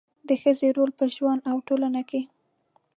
د 0.27 0.29
ښځې 0.41 0.69
رول 0.77 0.91
په 0.99 1.05
ژوند 1.15 1.41
او 1.49 1.57
ټولنه 1.67 2.01
کې 2.09 2.21